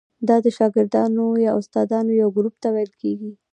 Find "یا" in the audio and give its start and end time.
1.45-1.51